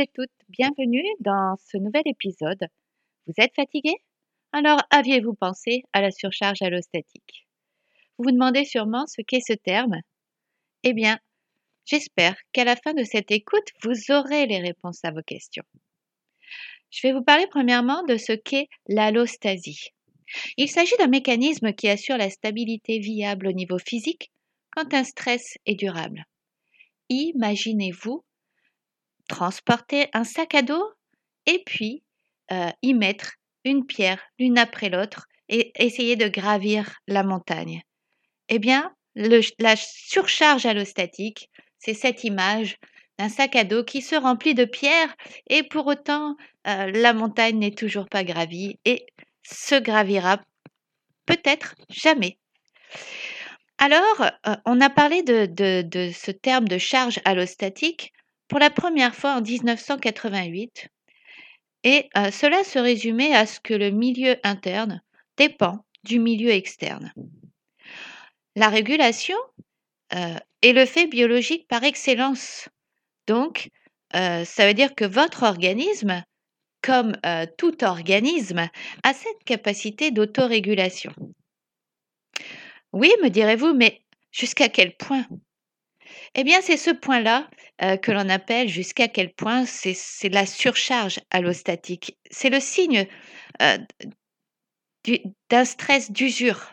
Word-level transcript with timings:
Et 0.00 0.06
toutes, 0.14 0.30
bienvenue 0.48 1.02
dans 1.18 1.56
ce 1.56 1.76
nouvel 1.76 2.04
épisode. 2.06 2.68
Vous 3.26 3.32
êtes 3.36 3.52
fatigué 3.56 3.96
Alors, 4.52 4.80
aviez-vous 4.90 5.34
pensé 5.34 5.82
à 5.92 6.00
la 6.00 6.12
surcharge 6.12 6.62
allostatique? 6.62 7.48
Vous 8.16 8.26
vous 8.26 8.30
demandez 8.30 8.64
sûrement 8.64 9.08
ce 9.08 9.22
qu'est 9.22 9.40
ce 9.44 9.54
terme? 9.54 9.96
Eh 10.84 10.92
bien, 10.92 11.18
j'espère 11.84 12.36
qu'à 12.52 12.62
la 12.62 12.76
fin 12.76 12.94
de 12.94 13.02
cette 13.02 13.32
écoute, 13.32 13.72
vous 13.82 14.12
aurez 14.14 14.46
les 14.46 14.60
réponses 14.60 15.04
à 15.04 15.10
vos 15.10 15.22
questions. 15.22 15.64
Je 16.90 17.04
vais 17.04 17.12
vous 17.12 17.24
parler 17.24 17.48
premièrement 17.48 18.04
de 18.04 18.18
ce 18.18 18.34
qu'est 18.34 18.68
l'allostasie. 18.86 19.88
Il 20.56 20.68
s'agit 20.68 20.96
d'un 21.00 21.08
mécanisme 21.08 21.72
qui 21.72 21.88
assure 21.88 22.18
la 22.18 22.30
stabilité 22.30 23.00
viable 23.00 23.48
au 23.48 23.52
niveau 23.52 23.78
physique 23.78 24.30
quand 24.70 24.94
un 24.94 25.02
stress 25.02 25.58
est 25.66 25.74
durable. 25.74 26.24
Imaginez-vous 27.08 28.22
transporter 29.28 30.08
un 30.12 30.24
sac 30.24 30.54
à 30.54 30.62
dos 30.62 30.92
et 31.46 31.62
puis 31.64 32.02
euh, 32.52 32.70
y 32.82 32.94
mettre 32.94 33.34
une 33.64 33.86
pierre 33.86 34.20
l'une 34.38 34.58
après 34.58 34.88
l'autre 34.88 35.28
et 35.48 35.72
essayer 35.76 36.16
de 36.16 36.28
gravir 36.28 36.98
la 37.06 37.22
montagne. 37.22 37.82
Eh 38.48 38.58
bien, 38.58 38.94
la 39.14 39.76
surcharge 39.76 40.66
allostatique, 40.66 41.50
c'est 41.78 41.94
cette 41.94 42.24
image 42.24 42.78
d'un 43.18 43.28
sac 43.28 43.56
à 43.56 43.64
dos 43.64 43.84
qui 43.84 44.00
se 44.00 44.14
remplit 44.14 44.54
de 44.54 44.64
pierres 44.64 45.14
et 45.48 45.62
pour 45.62 45.86
autant 45.86 46.36
euh, 46.66 46.90
la 46.92 47.12
montagne 47.12 47.58
n'est 47.58 47.74
toujours 47.74 48.08
pas 48.08 48.24
gravie 48.24 48.78
et 48.84 49.06
se 49.42 49.74
gravira 49.74 50.40
peut-être 51.26 51.74
jamais. 51.90 52.38
Alors, 53.78 54.22
euh, 54.46 54.56
on 54.64 54.80
a 54.80 54.90
parlé 54.90 55.22
de, 55.22 55.46
de, 55.46 56.10
ce 56.12 56.30
terme 56.30 56.66
de 56.66 56.78
charge 56.78 57.20
allostatique 57.24 58.12
pour 58.48 58.58
la 58.58 58.70
première 58.70 59.14
fois 59.14 59.36
en 59.36 59.42
1988 59.42 60.88
et 61.84 62.08
euh, 62.16 62.30
cela 62.30 62.64
se 62.64 62.78
résumait 62.78 63.34
à 63.34 63.46
ce 63.46 63.60
que 63.60 63.74
le 63.74 63.90
milieu 63.90 64.36
interne 64.42 65.02
dépend 65.36 65.84
du 66.04 66.18
milieu 66.18 66.50
externe. 66.50 67.12
La 68.56 68.68
régulation 68.68 69.36
est 70.10 70.72
le 70.72 70.86
fait 70.86 71.06
biologique 71.06 71.68
par 71.68 71.84
excellence 71.84 72.68
donc, 73.28 73.68
ça 74.12 74.66
veut 74.66 74.74
dire 74.74 74.94
que 74.94 75.04
votre 75.04 75.44
organisme, 75.44 76.24
comme 76.82 77.14
tout 77.58 77.84
organisme, 77.84 78.68
a 79.04 79.14
cette 79.14 79.44
capacité 79.44 80.10
d'autorégulation. 80.10 81.12
Oui, 82.92 83.12
me 83.22 83.28
direz-vous, 83.28 83.74
mais 83.74 84.02
jusqu'à 84.32 84.70
quel 84.70 84.96
point? 84.96 85.26
Eh 86.34 86.44
bien, 86.44 86.60
c'est 86.60 86.76
ce 86.76 86.90
point-là 86.90 87.48
que 88.02 88.12
l'on 88.12 88.28
appelle 88.28 88.68
jusqu'à 88.68 89.08
quel 89.08 89.32
point 89.32 89.64
c'est 89.66 90.28
la 90.28 90.46
surcharge 90.46 91.20
allostatique. 91.30 92.16
C'est 92.30 92.50
le 92.50 92.60
signe 92.60 93.06
d'un 95.50 95.64
stress 95.64 96.10
d'usure. 96.10 96.72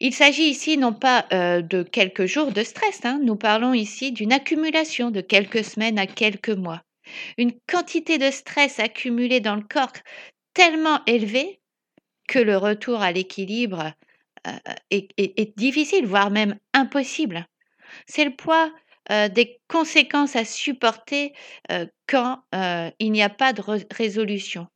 Il 0.00 0.14
s'agit 0.14 0.48
ici 0.48 0.78
non 0.78 0.94
pas 0.94 1.26
de 1.30 1.82
quelques 1.82 2.26
jours 2.26 2.52
de 2.52 2.62
stress, 2.62 3.04
hein, 3.04 3.20
nous 3.22 3.36
parlons 3.36 3.74
ici 3.74 4.12
d'une 4.12 4.32
accumulation 4.32 5.10
de 5.10 5.20
quelques 5.20 5.62
semaines 5.64 5.98
à 5.98 6.06
quelques 6.06 6.48
mois. 6.48 6.82
Une 7.36 7.52
quantité 7.68 8.18
de 8.18 8.30
stress 8.30 8.80
accumulée 8.80 9.40
dans 9.40 9.56
le 9.56 9.62
corps 9.62 9.92
tellement 10.54 11.04
élevée 11.06 11.60
que 12.28 12.38
le 12.38 12.56
retour 12.56 13.02
à 13.02 13.12
l'équilibre 13.12 13.92
est, 14.90 15.58
difficile, 15.58 16.06
voire 16.06 16.30
même 16.30 16.58
impossible. 16.72 17.46
C'est 18.06 18.24
le 18.24 18.34
poids 18.34 18.72
des 19.08 19.58
conséquences 19.66 20.36
à 20.36 20.44
supporter 20.44 21.32
quand 22.06 22.42
il 22.98 23.12
n'y 23.12 23.22
a 23.22 23.28
pas 23.28 23.52
de 23.52 23.62
résolution. 23.92 24.68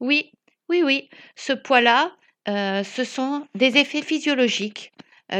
Oui, 0.00 0.32
oui, 0.68 0.82
oui, 0.84 1.08
ce 1.34 1.52
poids-là, 1.52 2.14
ce 2.46 3.04
sont 3.04 3.46
des 3.54 3.78
effets 3.78 4.02
physiologiques 4.02 4.92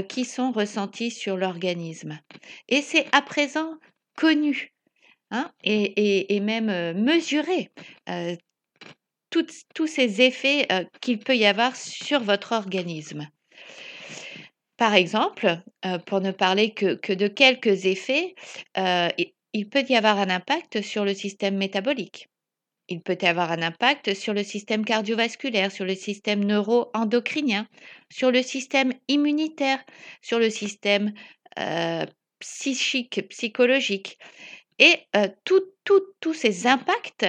qui 0.08 0.25
sont 0.25 0.53
ressentis 0.53 1.10
sur 1.10 1.36
l'organisme. 1.36 2.19
Et 2.69 2.81
c'est 2.81 3.06
à 3.12 3.22
présent 3.22 3.78
connu 4.16 4.72
hein, 5.31 5.50
et, 5.64 6.41
même 6.41 6.69
euh, 6.69 6.94
mesuré 6.94 7.70
tous 9.31 9.87
ces 9.87 10.20
effets 10.20 10.66
qu'il 11.00 11.19
peut 11.20 11.37
y 11.37 11.47
avoir 11.47 11.76
sur 11.76 12.20
votre 12.20 12.52
organisme. 12.52 13.28
Par 14.80 14.94
exemple, 14.94 15.60
pour 16.06 16.22
ne 16.22 16.30
parler 16.30 16.72
que, 16.72 17.12
de 17.12 17.28
quelques 17.28 17.84
effets, 17.84 18.34
il 19.52 19.68
peut 19.68 19.84
y 19.86 19.94
avoir 19.94 20.18
un 20.18 20.30
impact 20.30 20.80
sur 20.80 21.04
le 21.04 21.12
système 21.12 21.58
métabolique. 21.58 22.30
Il 22.88 23.02
peut 23.02 23.19
avoir 23.20 23.52
un 23.52 23.60
impact 23.60 24.14
sur 24.14 24.32
le 24.32 24.42
système 24.42 24.86
cardiovasculaire, 24.86 25.70
sur 25.70 25.84
le 25.84 25.94
système 25.94 26.42
neuro-endocrinien, 26.44 27.69
sur 28.10 28.30
le 28.30 28.42
système 28.42 28.94
immunitaire, 29.06 29.84
sur 30.22 30.38
le 30.38 30.48
système 30.48 31.12
euh, 31.58 32.06
psychique, 32.38 33.28
psychologique. 33.28 34.19
Et 34.78 34.96
euh, 35.14 35.28
tous 35.44 36.32
ces 36.32 36.66
impacts 36.66 37.26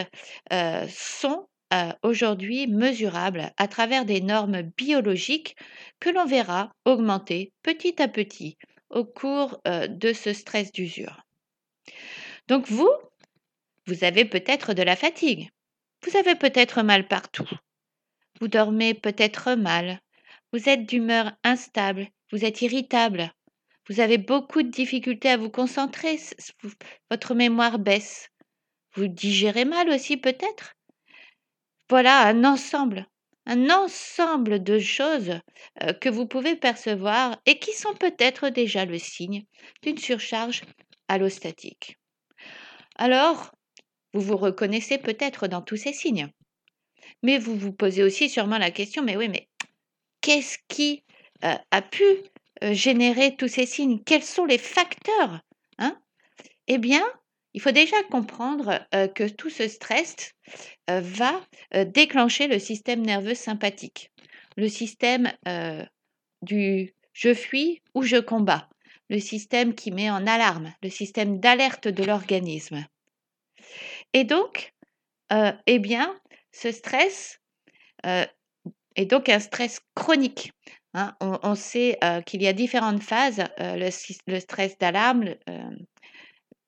euh, 1.73 1.91
aujourd'hui 2.03 2.67
mesurables 2.67 3.51
à 3.57 3.67
travers 3.67 4.05
des 4.05 4.21
normes 4.21 4.61
biologiques 4.61 5.55
que 5.99 6.09
l'on 6.09 6.25
verra 6.25 6.73
augmenter 6.85 7.51
petit 7.63 8.01
à 8.01 8.07
petit 8.07 8.57
au 8.89 9.05
cours 9.05 9.61
de 9.65 10.11
ce 10.11 10.33
stress 10.33 10.73
d'usure. 10.73 11.25
Donc 12.49 12.67
vous, 12.67 12.89
vous 13.87 14.03
avez 14.03 14.25
peut-être 14.25 14.73
de 14.73 14.83
la 14.83 14.97
fatigue. 14.97 15.49
Vous 16.03 16.17
avez 16.17 16.35
peut-être 16.35 16.83
mal 16.83 17.07
partout. 17.07 17.49
Vous 18.39 18.47
dormez 18.47 18.93
peut-être 18.93 19.53
mal. 19.53 20.01
Vous 20.51 20.67
êtes 20.67 20.85
d'humeur 20.85 21.31
instable. 21.43 22.09
Vous 22.31 22.43
êtes 22.43 22.61
irritable. 22.61 23.31
Vous 23.87 23.99
avez 23.99 24.17
beaucoup 24.17 24.63
de 24.63 24.69
difficultés 24.69 25.29
à 25.29 25.37
vous 25.37 25.49
concentrer. 25.49 26.19
Votre 27.09 27.35
mémoire 27.35 27.79
baisse. 27.79 28.29
Vous 28.95 29.07
digérez 29.07 29.65
mal 29.65 29.89
aussi 29.89 30.17
peut-être? 30.17 30.75
Voilà 31.91 32.25
un 32.25 32.45
ensemble, 32.45 33.05
un 33.45 33.69
ensemble 33.69 34.63
de 34.63 34.79
choses 34.79 35.41
euh, 35.83 35.91
que 35.91 36.07
vous 36.07 36.25
pouvez 36.25 36.55
percevoir 36.55 37.37
et 37.45 37.59
qui 37.59 37.73
sont 37.73 37.93
peut-être 37.93 38.47
déjà 38.47 38.85
le 38.85 38.97
signe 38.97 39.43
d'une 39.83 39.97
surcharge 39.97 40.61
allostatique. 41.09 41.97
Alors, 42.95 43.51
vous 44.13 44.21
vous 44.21 44.37
reconnaissez 44.37 44.99
peut-être 44.99 45.49
dans 45.49 45.61
tous 45.61 45.75
ces 45.75 45.91
signes. 45.91 46.29
Mais 47.23 47.37
vous 47.37 47.57
vous 47.57 47.73
posez 47.73 48.03
aussi 48.03 48.29
sûrement 48.29 48.57
la 48.57 48.71
question, 48.71 49.03
mais 49.03 49.17
oui, 49.17 49.27
mais 49.27 49.49
qu'est-ce 50.21 50.59
qui 50.69 51.03
euh, 51.43 51.55
a 51.71 51.81
pu 51.81 52.05
euh, 52.63 52.73
générer 52.73 53.35
tous 53.35 53.49
ces 53.49 53.65
signes? 53.65 54.01
Quels 54.05 54.23
sont 54.23 54.45
les 54.45 54.59
facteurs 54.59 55.41
hein? 55.77 55.99
Eh 56.67 56.77
bien, 56.77 57.03
il 57.53 57.61
faut 57.61 57.71
déjà 57.71 58.01
comprendre 58.09 58.85
euh, 58.93 59.07
que 59.07 59.27
tout 59.27 59.49
ce 59.49 59.67
stress 59.67 60.33
va 60.87 61.41
déclencher 61.85 62.47
le 62.47 62.59
système 62.59 63.01
nerveux 63.01 63.35
sympathique, 63.35 64.11
le 64.57 64.67
système 64.67 65.31
du 66.41 66.93
je 67.13 67.33
fuis 67.33 67.81
ou 67.93 68.03
je 68.03 68.17
combats, 68.17 68.69
le 69.09 69.19
système 69.19 69.73
qui 69.73 69.91
met 69.91 70.09
en 70.09 70.25
alarme, 70.27 70.73
le 70.81 70.89
système 70.89 71.39
d'alerte 71.39 71.87
de 71.87 72.03
l'organisme. 72.03 72.85
Et 74.13 74.23
donc, 74.23 74.73
euh, 75.31 75.51
eh 75.67 75.79
bien, 75.79 76.19
ce 76.51 76.71
stress 76.71 77.39
euh, 78.05 78.25
est 78.95 79.05
donc 79.05 79.29
un 79.29 79.39
stress 79.39 79.81
chronique. 79.95 80.53
Hein. 80.93 81.15
On, 81.21 81.55
sait 81.55 81.97
euh, 82.03 82.21
qu'il 82.21 82.41
y 82.41 82.47
a 82.47 82.53
différentes 82.53 83.01
phases, 83.01 83.43
le, 83.57 84.39
stress 84.39 84.77
d'alarme, 84.77 85.35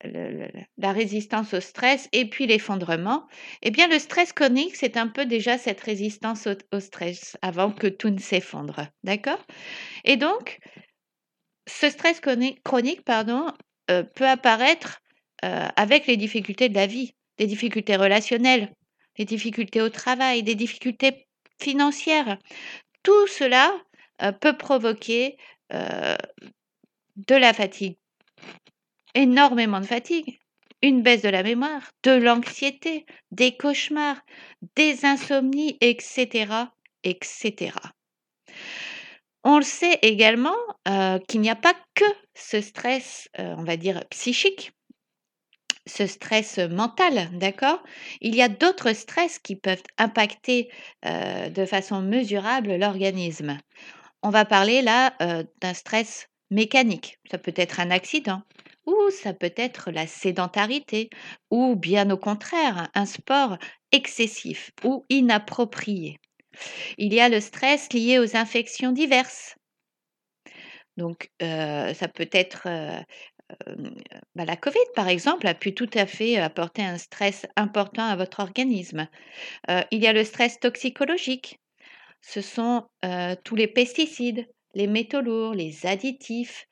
la 0.04 0.92
résistance 0.92 1.54
au 1.54 1.62
stress 1.62 2.10
et 2.12 2.30
puis 2.30 2.48
l'effondrement. 2.48 3.28
Eh 3.62 3.72
bien, 3.72 3.88
le 3.88 4.00
stress 4.00 4.34
chronique, 4.34 4.76
c'est 4.76 4.98
un 4.98 5.08
peu 5.08 5.26
déjà 5.26 5.58
cette 5.58 5.82
résistance 5.82 6.48
au, 6.72 6.80
stress 6.80 7.38
avant 7.42 7.72
que 7.72 7.88
tout 7.88 8.10
ne 8.10 8.20
s'effondre. 8.20 8.88
D'accord? 9.04 9.44
Et 10.04 10.18
donc, 10.18 10.60
ce 11.68 11.90
stress 11.90 12.20
chronique, 12.20 13.04
pardon, 13.04 13.48
peut 13.88 14.28
apparaître 14.28 15.02
avec 15.42 16.08
les 16.08 16.18
difficultés 16.18 16.70
de 16.70 16.76
la 16.76 16.88
vie 16.88 17.14
des 17.38 17.48
difficultés 17.48 17.96
relationnelles, 17.96 18.74
des 19.18 19.26
difficultés 19.26 19.82
au 19.82 19.90
travail, 19.90 20.44
des 20.44 20.56
difficultés 20.56 21.28
financières. 21.60 22.38
Tout 23.04 23.28
cela 23.28 23.74
euh, 24.22 24.32
peut 24.32 24.58
provoquer 24.58 25.38
euh, 25.74 26.16
de 27.16 27.36
la 27.36 27.54
fatigue, 27.54 27.98
énormément 29.16 29.80
de 29.80 29.86
fatigue, 29.86 30.40
une 30.82 31.02
baisse 31.02 31.22
de 31.22 31.30
la 31.30 31.44
mémoire, 31.44 31.92
de 32.04 32.12
l'anxiété, 32.12 33.06
des 33.32 33.56
cauchemars, 33.56 34.22
des 34.76 35.06
insomnies, 35.06 35.78
etc., 35.82 36.68
etc. 37.04 37.72
On 39.44 39.58
le 39.58 39.64
sait 39.64 40.00
également 40.02 40.56
euh, 40.88 41.20
qu'il 41.28 41.42
n'y 41.42 41.50
a 41.50 41.56
pas 41.56 41.74
que 41.96 42.06
ce 42.34 42.62
stress, 42.62 43.30
on 43.38 43.64
va 43.64 43.78
dire, 43.78 44.04
psychique, 44.10 44.72
ce 45.86 46.08
stress 46.08 46.60
mental, 46.60 47.30
d'accord? 47.38 47.82
Il 48.22 48.36
y 48.36 48.42
a 48.42 48.50
d'autres 48.50 48.94
stress 48.94 49.40
qui 49.40 49.56
peuvent 49.56 49.84
impacter 49.98 50.70
euh, 51.06 51.50
de 51.50 51.66
façon 51.66 52.02
mesurable 52.02 52.76
l'organisme. 52.76 53.58
On 54.22 54.30
va 54.30 54.46
parler 54.46 54.82
là 54.82 55.14
euh, 55.22 55.44
d'un 55.62 55.74
stress 55.74 56.28
mécanique. 56.50 57.18
Ça 57.30 57.38
peut 57.38 57.54
être 57.56 57.80
un 57.80 57.92
accident, 57.92 58.42
ou 58.86 59.10
ça 59.10 59.34
peut 59.34 59.54
être 59.56 59.92
la 59.92 60.08
sédentarité, 60.08 61.10
ou 61.52 61.76
bien 61.76 62.10
au 62.10 62.18
contraire, 62.18 62.90
un 62.94 63.06
sport 63.06 63.58
excessif 63.92 64.72
ou 64.84 65.06
inapproprié. 65.10 66.20
Il 66.98 67.14
y 67.14 67.20
a 67.20 67.30
le 67.30 67.40
stress 67.40 67.92
lié 67.94 68.20
aux 68.20 68.36
infections 68.36 68.92
diverses. 68.92 69.56
Donc, 70.98 71.32
euh, 71.42 71.94
ça 71.94 72.08
peut 72.08 72.30
être 72.32 72.68
bah, 74.36 74.46
la 74.46 74.56
Covid, 74.56 74.78
par 74.96 75.08
exemple, 75.08 75.48
a 75.48 75.54
pu 75.54 75.74
tout 75.74 75.90
à 75.94 76.06
fait 76.06 76.38
apporter 76.38 76.82
un 76.82 76.98
stress 76.98 77.46
important 77.56 78.04
à 78.04 78.16
votre 78.16 78.40
organisme. 78.40 79.08
il 79.92 80.04
y 80.04 80.08
a 80.08 80.14
le 80.14 80.24
stress 80.24 80.60
toxicologique. 80.60 81.60
Ce 82.22 82.42
sont 82.42 82.88
tous 83.44 83.56
les 83.56 83.68
pesticides, 83.68 84.48
les 84.74 84.88
métaux 84.88 85.22
lourds, 85.22 85.54
les 85.54 85.86
additifs, 85.86 86.68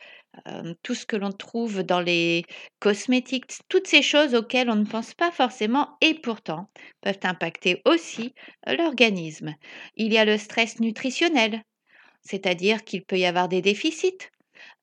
tout 0.84 0.96
ce 0.96 1.06
que 1.06 1.16
l'on 1.16 1.32
trouve 1.32 1.84
dans 1.84 2.00
les 2.00 2.44
cosmétiques, 2.80 3.52
toutes 3.70 3.88
ces 3.88 4.02
choses 4.02 4.36
auxquelles 4.36 4.70
on 4.70 4.76
ne 4.76 4.86
pense 4.86 5.14
pas 5.14 5.32
forcément 5.32 5.98
et 6.02 6.14
pourtant 6.14 6.70
peuvent 7.02 7.20
impacter 7.24 7.82
aussi 7.86 8.34
l'organisme. 8.66 9.56
Il 9.96 10.14
y 10.14 10.18
a 10.18 10.26
le 10.26 10.38
stress 10.38 10.80
nutritionnel, 10.80 11.64
c'est-à-dire 12.22 12.84
qu'il 12.84 13.04
peut 13.06 13.18
y 13.18 13.26
avoir 13.26 13.50
des 13.50 13.62
déficits, 13.62 14.30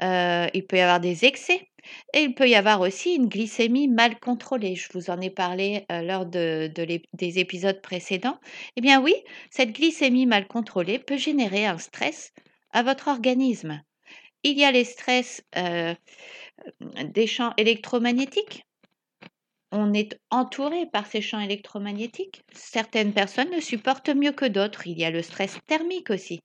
il 0.00 0.64
peut 0.68 0.76
y 0.76 0.80
avoir 0.80 1.00
des 1.00 1.24
excès 1.24 1.68
et 2.12 2.22
il 2.22 2.34
peut 2.34 2.48
y 2.48 2.54
avoir 2.54 2.80
aussi 2.80 3.14
une 3.14 3.28
glycémie 3.28 3.88
mal 3.88 4.18
contrôlée. 4.20 4.76
Je 4.76 4.88
vous 4.92 5.10
en 5.10 5.20
ai 5.20 5.30
parlé 5.30 5.84
lors 5.90 6.26
de, 6.26 6.70
des 7.14 7.38
épisodes 7.38 7.80
précédents. 7.80 8.38
Eh 8.76 8.80
bien 8.80 9.00
oui, 9.00 9.14
cette 9.50 9.72
glycémie 9.72 10.26
mal 10.26 10.46
contrôlée 10.46 10.98
peut 10.98 11.16
générer 11.16 11.66
un 11.66 11.78
stress 11.78 12.32
à 12.72 12.82
votre 12.82 13.08
organisme. 13.08 13.82
Il 14.42 14.58
y 14.58 14.64
a 14.64 14.72
les 14.72 14.84
stress 14.84 15.42
des 17.04 17.26
champs 17.26 17.52
électromagnétiques. 17.56 18.62
On 19.70 19.92
est 19.92 20.18
entouré 20.30 20.86
par 20.86 21.06
ces 21.06 21.20
champs 21.20 21.40
électromagnétiques. 21.40 22.42
Certaines 22.52 23.12
personnes 23.12 23.50
le 23.50 23.60
supportent 23.60 24.08
mieux 24.08 24.32
que 24.32 24.46
d'autres. 24.46 24.86
Il 24.86 24.98
y 24.98 25.04
a 25.04 25.10
le 25.10 25.22
stress 25.22 25.58
thermique 25.66 26.10
aussi. 26.10 26.40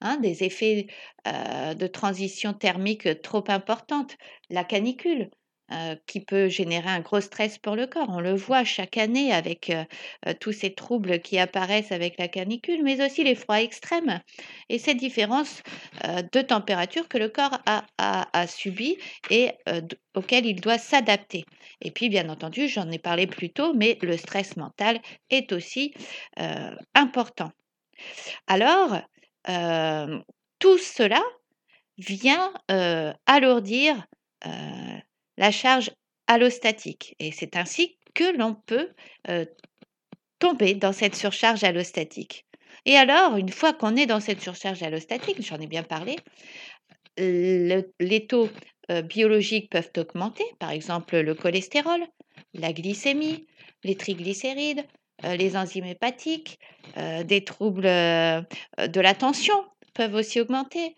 Hein, 0.00 0.18
des 0.18 0.44
effets 0.44 0.86
de 1.26 1.86
transition 1.86 2.52
thermique 2.54 3.22
trop 3.22 3.44
importante, 3.48 4.16
la 4.50 4.64
canicule. 4.64 5.30
Qui 6.06 6.20
peut 6.20 6.48
générer 6.48 6.88
un 6.88 7.00
gros 7.00 7.20
stress 7.20 7.58
pour 7.58 7.76
le 7.76 7.86
corps. 7.86 8.08
On 8.08 8.20
le 8.20 8.34
voit 8.34 8.64
chaque 8.64 8.96
année 8.96 9.32
avec 9.32 9.72
tous 10.40 10.52
ces 10.52 10.74
troubles 10.74 11.20
qui 11.20 11.38
apparaissent 11.38 11.92
avec 11.92 12.18
la 12.18 12.28
canicule, 12.28 12.82
mais 12.82 13.04
aussi 13.04 13.24
les 13.24 13.34
froids 13.34 13.60
extrêmes 13.60 14.20
et 14.68 14.78
ces 14.78 14.94
différences 14.94 15.62
de 16.04 16.40
température 16.40 17.08
que 17.08 17.18
le 17.18 17.28
corps 17.28 17.58
a, 17.66 17.84
a, 17.98 18.46
subi 18.46 18.96
et 19.30 19.52
auxquelles 20.14 20.46
il 20.46 20.60
doit 20.60 20.78
s'adapter. 20.78 21.44
Et 21.80 21.90
puis, 21.90 22.08
bien 22.08 22.28
entendu, 22.28 22.68
j'en 22.68 22.90
ai 22.90 22.98
parlé 22.98 23.26
plus 23.26 23.50
tôt, 23.50 23.72
mais 23.74 23.98
le 24.02 24.16
stress 24.16 24.56
mental 24.56 25.00
est 25.30 25.52
aussi 25.52 25.94
important. 26.94 27.52
Alors, 28.46 29.00
tout 30.58 30.78
cela 30.78 31.22
vient 31.98 32.52
alourdir 33.26 34.06
la 35.40 35.50
charge 35.50 35.90
allostatique 36.28 37.16
et 37.18 37.32
c'est 37.32 37.56
ainsi 37.56 37.98
que 38.14 38.36
l'on 38.36 38.54
peut 38.54 38.90
tomber 40.38 40.74
dans 40.74 40.92
cette 40.92 41.16
surcharge 41.16 41.64
allostatique. 41.64 42.46
Et 42.86 42.96
alors, 42.96 43.36
une 43.36 43.48
fois 43.48 43.72
qu'on 43.72 43.96
est 43.96 44.06
dans 44.06 44.20
cette 44.20 44.40
surcharge 44.40 44.82
allostatique, 44.82 45.42
j'en 45.42 45.58
ai 45.58 45.66
bien 45.66 45.82
parlé, 45.82 46.16
les 47.18 48.26
taux 48.28 48.48
biologiques 49.04 49.70
peuvent 49.70 49.90
augmenter, 49.96 50.44
par 50.60 50.70
exemple 50.70 51.18
le 51.18 51.34
cholestérol, 51.34 52.00
la 52.54 52.72
glycémie, 52.72 53.46
les 53.84 53.96
triglycérides, 53.96 54.84
euh, 55.24 55.36
les 55.36 55.56
enzymes 55.56 55.84
hépatiques, 55.84 56.58
euh, 56.96 57.22
des 57.24 57.44
troubles 57.44 57.86
euh, 57.86 58.40
de 58.78 59.00
la 59.00 59.14
tension 59.14 59.54
peuvent 59.94 60.14
aussi 60.14 60.40
augmenter, 60.40 60.94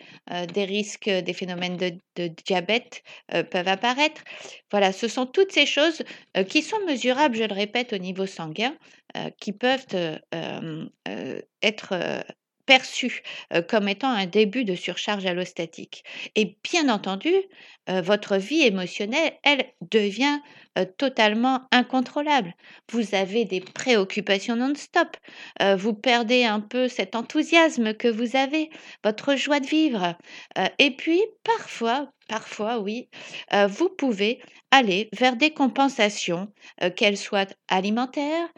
des 0.54 0.64
risques, 0.64 1.08
des 1.08 1.32
phénomènes 1.32 1.76
de, 1.76 2.28
diabète 2.46 3.02
peuvent 3.50 3.68
apparaître. 3.68 4.22
Voilà, 4.70 4.92
ce 4.92 5.08
sont 5.08 5.26
toutes 5.26 5.52
ces 5.52 5.66
choses 5.66 6.02
qui 6.48 6.62
sont 6.62 6.78
mesurables, 6.86 7.36
je 7.36 7.44
le 7.44 7.54
répète, 7.54 7.92
au 7.92 7.98
niveau 7.98 8.26
sanguin, 8.26 8.74
qui 9.40 9.52
peuvent 9.52 9.86
être 11.62 12.24
perçues 12.66 13.22
comme 13.68 13.88
étant 13.88 14.10
un 14.10 14.26
début 14.26 14.64
de 14.64 14.74
surcharge 14.74 15.26
allostatique. 15.26 16.04
Et 16.36 16.56
bien 16.62 16.88
entendu, 16.88 17.32
votre 17.88 18.36
vie 18.36 18.62
émotionnelle, 18.62 19.32
elle 19.42 19.66
devient 19.90 20.38
totalement 20.96 21.62
incontrôlable. 21.72 22.54
Vous 22.90 23.14
avez 23.14 23.44
des 23.44 23.60
préoccupations 23.60 24.56
non-stop. 24.56 25.16
vous 25.76 25.94
perdez 25.94 26.44
un 26.44 26.60
peu 26.60 26.88
cet 26.88 27.14
enthousiasme 27.16 27.94
que 27.94 28.08
vous 28.08 28.36
avez, 28.36 28.70
votre 29.04 29.36
joie 29.36 29.60
de 29.60 29.66
vivre. 29.66 30.16
et 30.78 30.92
puis, 30.92 31.20
parfois, 31.44 32.12
parfois, 32.32 32.79
oui, 32.79 33.11
vous 33.69 33.90
pouvez 33.90 34.40
aller 34.70 35.11
vers 35.12 35.37
des 35.37 35.50
compensations, 35.50 36.49
qu'elles 36.96 37.19
soient 37.19 37.52
alimentaires, 37.69 38.49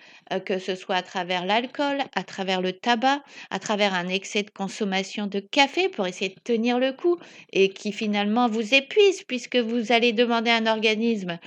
que 0.46 0.60
ce 0.60 0.76
soit 0.76 0.94
à 0.94 1.02
travers 1.02 1.44
l'alcool, 1.44 1.98
à 2.14 2.22
travers 2.22 2.60
le 2.60 2.72
tabac, 2.72 3.20
à 3.50 3.58
travers 3.58 3.92
un 3.92 4.06
excès 4.06 4.44
de 4.44 4.50
consommation 4.50 5.26
de 5.26 5.40
café 5.40 5.88
pour 5.88 6.06
essayer 6.06 6.28
de 6.28 6.40
tenir 6.44 6.78
le 6.78 6.92
coup 6.92 7.18
et 7.52 7.70
qui 7.70 7.90
finalement 7.90 8.48
vous 8.48 8.74
épuise 8.74 9.24
puisque 9.24 9.56
vous 9.56 9.90
allez 9.90 10.12
demander 10.12 10.52
à 10.52 10.56
un 10.58 10.66
organisme, 10.68 11.40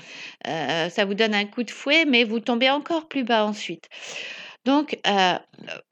ça 0.44 1.06
vous 1.06 1.14
donne 1.14 1.34
un 1.34 1.46
coup 1.46 1.64
de 1.64 1.72
fouet, 1.72 2.04
mais 2.04 2.26
vous 2.26 2.42
tombez 2.42 2.70
encore 2.70 3.08
plus 3.08 3.24
bas 3.24 3.46
ensuite. 3.46 3.88
Donc, 4.66 5.00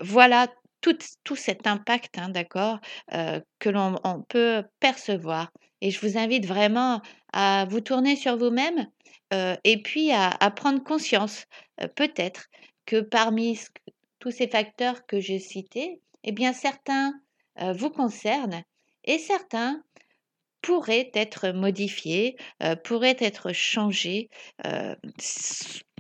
voilà 0.01 0.47
tout, 0.81 0.97
tout, 1.23 1.37
cet 1.37 1.65
impact, 1.65 2.17
hein, 2.17 2.27
d'accord, 2.27 2.79
que 3.09 3.69
l'on 3.69 3.95
peut 4.27 4.63
percevoir 4.81 5.49
et 5.85 5.91
je 5.91 6.01
vous 6.01 6.17
invite 6.17 6.47
vraiment 6.47 6.99
à 7.31 7.67
vous 7.69 7.79
tourner 7.79 8.15
sur 8.15 8.37
vous-même 8.37 8.87
et 9.31 9.81
puis 9.83 10.11
à, 10.11 10.31
prendre 10.55 10.83
conscience, 10.83 11.45
peut-être, 11.93 12.47
que 12.87 13.01
parmi 13.01 13.59
tous 14.17 14.31
ces 14.31 14.47
facteurs 14.47 15.05
que 15.05 15.19
j'ai 15.19 15.37
cités, 15.37 16.01
eh 16.23 16.31
bien 16.31 16.53
certains 16.53 17.13
vous 17.59 17.91
concernent 17.91 18.63
et 19.03 19.19
certains 19.19 19.83
pourraient 20.63 21.11
être 21.13 21.49
modifiés, 21.49 22.35
pourraient 22.83 23.17
être 23.19 23.53
changés 23.53 24.31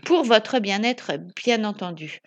pour 0.03 0.23
votre 0.23 0.57
bien-être, 0.57 1.11
bien 1.35 1.63
entendu. 1.63 2.21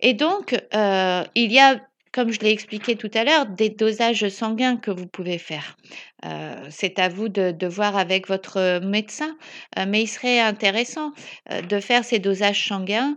Et 0.00 0.14
donc, 0.14 0.52
il 0.72 1.52
y 1.52 1.60
a 1.60 1.80
comme 2.12 2.30
je 2.30 2.40
l'ai 2.40 2.50
expliqué 2.50 2.96
tout 2.96 3.10
à 3.14 3.24
l'heure, 3.24 3.46
des 3.46 3.70
dosages 3.70 4.28
sanguins 4.28 4.76
que 4.76 4.90
vous 4.90 5.06
pouvez 5.06 5.38
faire. 5.38 5.76
Euh, 6.24 6.54
c'est 6.70 6.98
à 6.98 7.08
vous 7.08 7.28
de, 7.28 7.66
voir 7.66 7.96
avec 7.96 8.28
votre 8.28 8.80
médecin, 8.80 9.36
euh, 9.78 9.86
mais 9.88 10.02
il 10.02 10.06
serait 10.06 10.40
intéressant 10.40 11.12
euh, 11.50 11.62
de 11.62 11.80
faire 11.80 12.04
ces 12.04 12.18
dosages 12.18 12.68
sanguins, 12.68 13.16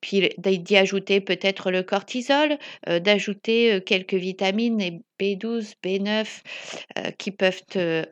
puis 0.00 0.28
d'y 0.38 0.76
ajouter 0.76 1.20
peut-être 1.20 1.70
le 1.70 1.82
cortisol, 1.82 2.58
d'ajouter 2.86 3.80
quelques 3.86 4.14
vitamines 4.14 5.00
B12, 5.20 5.74
B9 5.82 6.26
qui 7.18 7.30
peuvent 7.30 7.62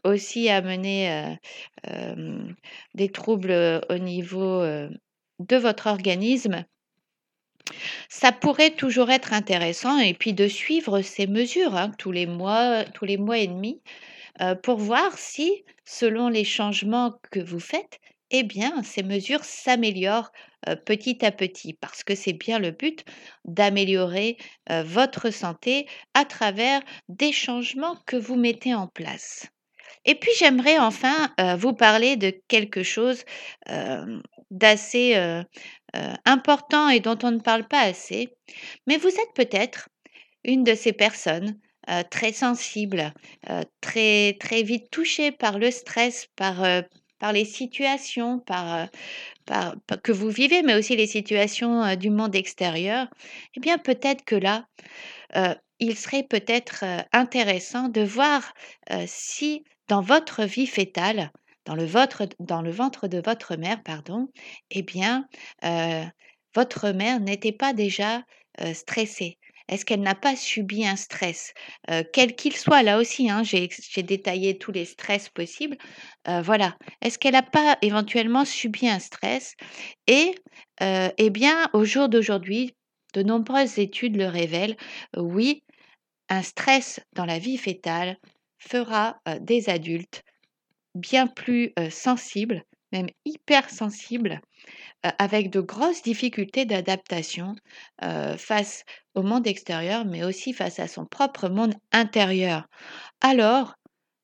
aussi 0.05 0.49
amener 0.49 1.37
des 2.95 3.09
troubles 3.09 3.81
au 3.89 3.99
niveau 3.99 4.63
de 5.41 5.57
votre 5.57 5.89
organisme. 5.89 6.65
Ça 8.09 8.33
pourrait 8.33 8.71
toujours 8.75 9.11
être 9.11 9.33
intéressant 9.33 9.99
et 9.99 10.15
puis 10.15 10.33
de 10.33 10.49
suivre 10.49 11.01
ces 11.03 11.27
mesures 11.27 11.77
hein, 11.77 11.91
tous 11.99 12.13
les 12.13 12.27
mois, 12.27 12.85
tous 12.85 13.05
les 13.05 13.17
mois 13.17 13.39
et 13.39 13.47
demi, 13.47 13.81
euh, 14.41 14.55
pour 14.55 14.79
voir 14.79 15.17
si, 15.19 15.65
selon 15.85 16.29
les 16.29 16.45
changements 16.45 17.15
que 17.31 17.41
vous 17.41 17.61
faites, 17.61 18.01
eh 18.31 18.45
bien, 18.45 18.83
ces 18.83 19.03
mesures 19.03 19.45
s'améliorent 19.45 20.33
euh, 20.69 20.77
petit 20.77 21.25
à 21.25 21.33
petit, 21.33 21.75
parce 21.75 22.03
que 22.03 22.15
c'est 22.15 22.33
bien 22.33 22.59
le 22.59 22.71
but 22.71 23.05
d'améliorer 23.45 24.39
euh, 24.71 24.83
votre 24.83 25.31
santé 25.31 25.87
à 26.15 26.25
travers 26.25 26.81
des 27.09 27.33
changements 27.33 27.97
que 28.07 28.17
vous 28.17 28.37
mettez 28.37 28.75
en 28.75 28.87
place. 28.87 29.47
Et 30.05 30.15
puis 30.17 30.33
j'aimerais 30.37 30.79
enfin 30.79 31.31
vous 31.59 31.75
parler 31.75 32.17
de 32.17 32.35
quelque 32.49 32.83
chose 32.83 33.23
d'assez 34.51 35.45
important 36.25 36.89
et 36.89 37.01
dont 37.01 37.19
on 37.23 37.31
ne 37.33 37.41
parle 37.41 37.67
pas 37.67 37.81
assez. 37.81 38.29
Mais 38.87 38.97
vous 38.97 39.09
êtes 39.09 39.35
peut-être 39.35 39.89
une 40.45 40.65
de 40.65 40.75
ces 40.75 40.93
personnes 40.93 41.59
très 42.11 42.33
sensibles, 42.33 43.13
très, 43.81 44.37
très 44.41 44.63
vite 44.63 44.91
touchées 44.91 45.33
par 45.33 45.59
le 45.59 45.71
stress, 45.71 46.27
par 46.37 46.65
par 47.19 47.33
les 47.33 47.45
situations, 47.45 48.41
par, 48.41 48.89
que 50.03 50.11
vous 50.11 50.29
vivez, 50.31 50.63
mais 50.63 50.75
aussi 50.75 50.97
les 50.97 51.07
situations 51.07 51.95
du 51.95 52.11
monde 52.11 52.35
extérieur, 52.35 53.07
eh 53.57 53.61
bien 53.61 53.79
peut-être 53.79 54.25
que 54.25 54.35
là, 54.35 54.67
il 55.79 55.97
serait 55.97 56.25
peut-être 56.25 56.85
intéressant 57.13 57.89
de 57.89 58.01
voir 58.03 58.53
si 59.07 59.63
dans 59.89 60.01
votre 60.01 60.45
vie 60.45 60.67
fétale, 60.67 61.31
dans 61.65 61.75
le, 61.75 61.85
ventre 61.85 63.09
de 63.09 63.23
votre 63.25 63.57
mère, 63.57 63.83
pardon, 63.83 64.29
eh 64.71 64.83
bien, 64.83 65.27
votre 66.55 66.91
mère 66.91 67.21
n'était 67.21 67.53
pas 67.53 67.73
déjà 67.73 68.23
stressée. 68.75 69.39
Est-ce 69.69 69.85
qu'elle 69.85 70.01
n'a 70.01 70.17
pas 70.17 70.37
subi 70.37 70.85
un 70.87 70.97
stress, 70.97 71.55
quel 72.13 72.35
qu'il 72.35 72.55
soit 72.57 72.83
Là 72.83 72.99
aussi, 72.99 73.31
hein, 73.31 73.43
j'ai 73.43 73.69
détaillé 74.03 74.59
tous 74.59 74.73
les 74.73 74.85
stress 74.85 75.29
possibles. 75.29 75.79
voilà. 76.27 76.77
Est-ce 77.01 77.19
qu'elle 77.19 77.33
n'a 77.33 77.43
pas 77.43 77.79
éventuellement 77.81 78.45
subi 78.45 78.89
un 78.89 78.99
stress? 78.99 79.55
Et 80.07 80.35
eh 80.81 81.31
bien, 81.31 81.71
au 81.73 81.85
jour 81.85 82.09
d'aujourd'hui, 82.09 82.75
de 83.15 83.23
nombreuses 83.23 83.79
études 83.79 84.17
le 84.17 84.27
révèlent. 84.27 84.77
oui, 85.17 85.63
un 86.29 86.43
stress 86.43 87.01
dans 87.15 87.27
la 87.27 87.39
vie 87.39 87.59
fétale 87.59 88.19
fera 88.59 89.21
des 89.41 89.69
adultes 89.69 90.23
bien 90.95 91.27
plus 91.27 91.73
sensibles, 91.91 92.63
même 92.93 93.09
hypersensibles, 93.25 94.41
avec 95.03 95.51
de 95.51 95.61
grosses 95.61 96.03
difficultés 96.03 96.65
d'adaptation 96.65 97.55
face 98.37 98.85
au 99.15 99.23
monde 99.23 99.47
extérieur, 99.47 100.05
mais 100.05 100.25
aussi 100.25 100.53
face 100.53 100.79
à 100.79 100.89
son 100.89 101.07
propre 101.07 101.49
monde 101.49 101.75
intérieur. 101.93 102.67
Alors, 103.21 103.75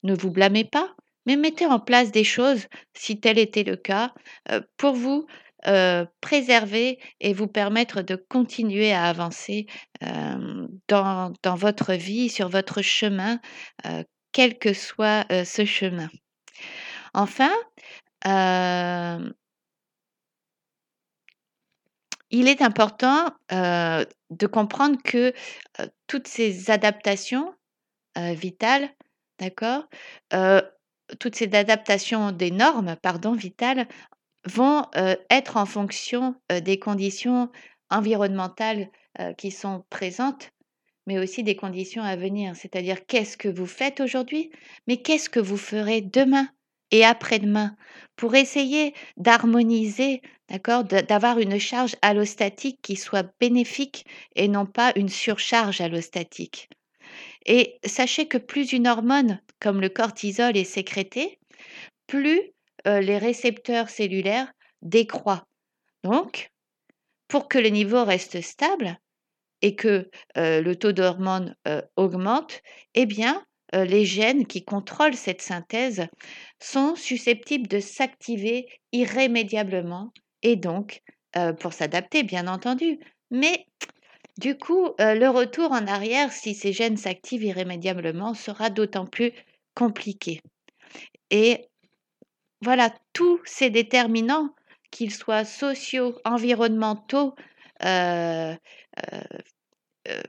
ne 0.03 0.15
vous 0.15 0.31
blâmez 0.31 0.65
pas, 0.65 0.95
mais 1.27 1.37
mettez 1.37 1.67
en 1.67 1.81
place 1.81 2.11
des 2.11 2.25
choses, 2.25 2.67
si 2.95 3.19
tel 3.21 3.39
était 3.39 3.65
le 3.65 3.77
cas, 3.77 4.13
pour 4.77 4.93
vous 4.93 5.27
préserver 6.21 6.99
et 7.21 7.33
vous 7.33 7.49
permettre 7.49 8.03
de 8.03 8.17
continuer 8.17 8.93
à 8.93 9.05
avancer 9.05 9.67
dans, 10.89 11.33
votre 11.57 11.95
vie, 11.95 12.29
sur 12.29 12.49
votre 12.49 12.83
chemin, 12.83 13.41
quel 14.33 14.59
que 14.59 14.73
soit 14.73 15.27
ce 15.45 15.65
chemin. 15.65 16.09
Enfin, 17.15 17.51
il 22.31 22.49
est 22.49 22.63
important 22.63 23.31
de 23.51 24.47
comprendre 24.47 24.99
que 25.03 25.33
toutes 26.07 26.29
ces 26.29 26.71
adaptations 26.71 27.55
vitales, 28.17 28.91
d'accord, 29.41 29.89
toutes 31.21 31.37
ces 31.37 31.55
adaptations 31.55 32.33
des 32.33 32.51
normes, 32.51 32.97
pardon, 33.03 33.33
vitales, 33.35 33.89
vont 34.47 34.85
être 35.31 35.57
en 35.59 35.67
fonction 35.67 36.37
des 36.51 36.79
conditions 36.79 37.51
environnementales 37.91 38.91
qui 39.39 39.51
sont 39.51 39.85
présentes, 39.91 40.51
mais 41.07 41.19
aussi 41.19 41.43
des 41.45 41.57
conditions 41.57 42.03
à 42.05 42.17
venir. 42.17 42.57
C'est-à-dire 42.57 43.07
qu'est-ce 43.07 43.37
que 43.39 43.49
vous 43.49 43.67
faites 43.67 44.01
aujourd'hui, 44.01 44.51
mais 44.89 44.99
qu'est-ce 45.03 45.31
que 45.31 45.41
vous 45.41 45.59
ferez 45.59 46.03
demain? 46.03 46.49
Et 46.91 47.05
après-demain 47.05 47.77
pour 48.17 48.35
essayer 48.35 48.95
d'harmoniser, 49.17 50.23
d'accord, 50.49 50.85
d'avoir 50.85 51.39
une 51.39 51.59
charge 51.59 51.97
allostatique 52.03 52.81
qui 52.83 52.97
soit 52.97 53.31
bénéfique 53.41 54.07
et 54.35 54.49
non 54.49 54.67
pas 54.67 54.93
une 54.97 55.09
surcharge 55.09 55.81
allostatique. 55.81 56.69
Et 57.47 57.79
sachez 57.85 58.27
que 58.27 58.39
plus 58.39 58.73
une 58.73 58.89
hormone 58.89 59.41
comme 59.61 59.81
le 59.81 59.89
cortisol 59.89 60.57
est 60.57 60.65
sécrétée, 60.65 61.39
plus 62.07 62.41
les 62.85 63.19
récepteurs 63.19 63.89
cellulaires 63.89 64.53
décroît. 64.83 65.45
Donc, 66.05 66.51
pour 67.29 67.49
que 67.49 67.59
le 67.59 67.69
niveau 67.69 68.05
reste 68.05 68.41
stable 68.41 68.99
et 69.63 69.75
que 69.75 70.11
le 70.37 70.75
taux 70.75 70.93
d'hormones 70.93 71.55
augmente, 71.97 72.61
eh 72.95 73.07
bien, 73.07 73.45
les 73.73 74.05
gènes 74.05 74.47
qui 74.47 74.65
contrôlent 74.65 75.17
cette 75.17 75.43
synthèse 75.43 76.07
sont 76.61 76.97
susceptibles 76.97 77.69
de 77.69 77.81
s'activer 77.81 78.67
irrémédiablement 78.93 80.13
et 80.43 80.57
donc 80.57 81.03
pour 81.61 81.73
s'adapter, 81.73 82.23
bien 82.25 82.49
entendu. 82.49 82.99
Mais 83.31 83.67
du 84.39 84.57
coup, 84.57 84.89
le 84.99 85.29
retour 85.29 85.71
en 85.73 85.87
arrière, 85.87 86.33
si 86.33 86.55
ces 86.55 86.73
gènes 86.73 86.97
s'activent 86.97 87.45
irrémédiablement, 87.45 88.35
sera 88.35 88.71
d'autant 88.71 89.07
plus 89.07 89.33
compliqué. 89.75 90.41
Et 91.31 91.69
voilà, 92.63 92.93
tous 93.13 93.41
ces 93.45 93.71
déterminants, 93.71 94.51
qu'ils 94.91 95.15
soient 95.15 95.45
sociaux, 95.45 96.19
environnementaux, 96.25 97.35
euh, 97.85 98.57
euh, 99.13 99.21
euh, 100.09 100.21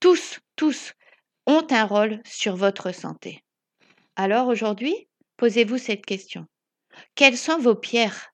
tous, 0.00 0.40
tous 0.56 0.92
ont 1.46 1.66
un 1.70 1.84
rôle 1.84 2.20
sur 2.24 2.56
votre 2.56 2.92
santé. 2.94 3.42
Alors 4.16 4.48
aujourd'hui, 4.48 5.08
posez-vous 5.42 5.78
cette 5.78 6.06
question. 6.06 6.46
Quelles 7.16 7.36
sont 7.36 7.58
vos 7.58 7.74
pierres? 7.74 8.32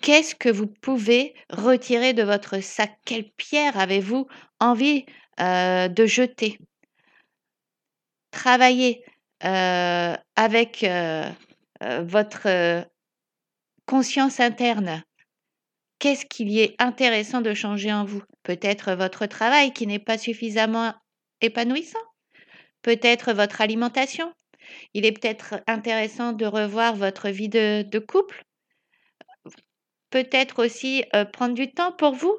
Qu'est-ce 0.00 0.34
que 0.34 0.48
vous 0.48 0.66
pouvez 0.66 1.34
retirer 1.50 2.14
de 2.14 2.22
votre 2.22 2.60
sac? 2.60 2.98
Quelle 3.04 3.30
pierre 3.32 3.76
avez-vous 3.78 4.26
envie 4.58 5.04
de 5.38 6.06
jeter? 6.06 6.58
Travaillez 8.30 9.04
avec 9.42 10.86
votre 11.82 12.86
conscience 13.84 14.40
interne. 14.40 15.04
Qu'est-ce 15.98 16.24
qu'il 16.24 16.48
y 16.48 16.60
est 16.60 16.74
intéressant 16.78 17.42
de 17.42 17.52
changer 17.52 17.92
en 17.92 18.06
vous? 18.06 18.22
Peut-être 18.44 18.94
votre 18.94 19.26
travail 19.26 19.74
qui 19.74 19.86
n'est 19.86 19.98
pas 19.98 20.16
suffisamment 20.16 20.94
épanouissant? 21.42 21.98
Peut-être 22.80 23.34
votre 23.34 23.60
alimentation? 23.60 24.32
Il 24.94 25.06
est 25.06 25.12
peut-être 25.12 25.62
intéressant 25.66 26.32
de 26.32 26.46
revoir 26.46 26.94
votre 26.94 27.28
vie 27.28 27.48
de, 27.48 27.98
couple 27.98 28.44
Peut-être 30.10 30.64
aussi 30.64 31.04
prendre 31.32 31.54
du 31.54 31.70
temps 31.70 31.92
pour 31.92 32.14
vous 32.14 32.36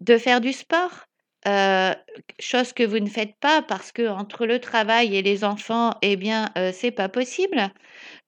De 0.00 0.16
faire 0.16 0.40
du 0.40 0.52
sport 0.52 1.06
euh, 1.46 1.94
chose 2.38 2.74
que 2.74 2.82
vous 2.82 2.98
ne 2.98 3.08
faites 3.08 3.34
pas 3.40 3.62
parce 3.62 3.92
que 3.92 4.08
entre 4.08 4.44
le 4.44 4.60
travail 4.60 5.16
et 5.16 5.22
les 5.22 5.42
enfants, 5.44 5.94
eh 6.02 6.16
bien, 6.16 6.50
euh, 6.58 6.70
c'est 6.72 6.90
pas 6.90 7.08
possible. 7.08 7.70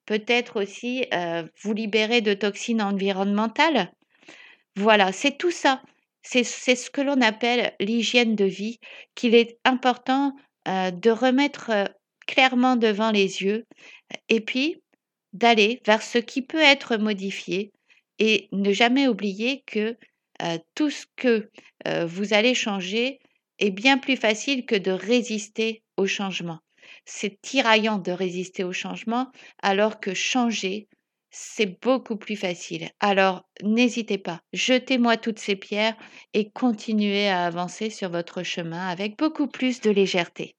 Peut-être 0.05 0.61
aussi 0.61 1.05
euh, 1.13 1.43
vous 1.61 1.73
libérer 1.73 2.21
de 2.21 2.33
toxines 2.33 2.81
environnementales. 2.81 3.91
Voilà, 4.75 5.11
c'est 5.11 5.37
tout 5.37 5.51
ça. 5.51 5.81
C'est 6.23 6.43
ce 6.43 6.89
que 6.89 7.01
l'on 7.01 7.21
appelle 7.21 7.73
l'hygiène 7.81 8.35
de 8.35 8.45
vie, 8.45 8.79
qu'il 9.13 9.35
est 9.35 9.59
important 9.65 10.33
de 10.65 11.09
remettre 11.11 11.71
clairement 12.27 12.75
devant 12.75 13.11
les 13.11 13.41
yeux 13.41 13.65
et 14.29 14.41
puis 14.41 14.81
d'aller 15.33 15.81
vers 15.85 16.01
ce 16.01 16.17
qui 16.17 16.41
peut 16.41 16.61
être 16.61 16.97
modifié 16.97 17.71
et 18.19 18.47
ne 18.51 18.71
jamais 18.71 19.07
oublier 19.07 19.63
que 19.65 19.97
tout 20.75 20.89
ce 20.89 21.05
que 21.15 21.49
vous 22.05 22.33
allez 22.33 22.53
changer 22.53 23.19
est 23.59 23.71
bien 23.71 23.97
plus 23.97 24.17
facile 24.17 24.65
que 24.65 24.75
de 24.75 24.91
résister 24.91 25.83
au 25.97 26.05
changement. 26.05 26.59
C'est 27.05 27.41
tiraillant 27.41 27.97
de 27.97 28.11
résister 28.11 28.63
au 28.63 28.73
changement 28.73 29.31
alors 29.61 29.99
que 29.99 30.13
changer, 30.13 30.87
c'est 31.31 31.79
beaucoup 31.81 32.17
plus 32.17 32.35
facile. 32.35 32.89
Alors 32.99 33.43
n'hésitez 33.63 34.17
pas, 34.17 34.41
jetez-moi 34.53 35.17
toutes 35.17 35.39
ces 35.39 35.55
pierres 35.55 35.95
et 36.33 36.49
continuez 36.51 37.27
à 37.27 37.45
avancer 37.45 37.89
sur 37.89 38.09
votre 38.09 38.43
chemin 38.43 38.87
avec 38.87 39.17
beaucoup 39.17 39.47
plus 39.47 39.81
de 39.81 39.89
légèreté. 39.89 40.55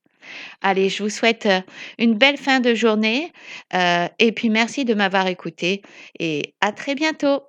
Allez, 0.62 0.88
je 0.88 1.02
vous 1.02 1.11
souhaite 1.11 1.49
une 1.99 2.14
belle 2.14 2.37
fin 2.37 2.61
de 2.61 2.75
journée 2.75 3.33
et 3.73 4.33
puis 4.33 4.50
merci 4.50 4.85
de 4.85 4.95
m'avoir 4.95 5.26
écouté 5.26 5.83
et 6.19 6.54
à 6.61 6.73
très 6.73 6.95
bientôt. 6.95 7.43